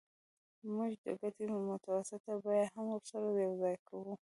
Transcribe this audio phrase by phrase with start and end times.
[0.75, 4.13] موږ د ګټې متوسطه بیه هم ورسره یوځای کوو